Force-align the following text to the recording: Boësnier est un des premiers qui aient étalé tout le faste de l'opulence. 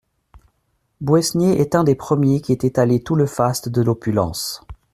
Boësnier 1.01 1.61
est 1.61 1.75
un 1.75 1.83
des 1.83 1.93
premiers 1.93 2.41
qui 2.41 2.53
aient 2.53 2.57
étalé 2.65 3.03
tout 3.03 3.13
le 3.13 3.27
faste 3.27 3.69
de 3.69 3.83
l'opulence. 3.83 4.63